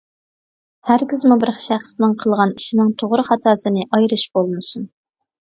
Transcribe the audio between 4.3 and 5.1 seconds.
بولمىسۇن!